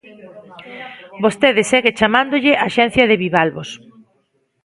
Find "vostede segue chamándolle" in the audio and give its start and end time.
1.23-2.53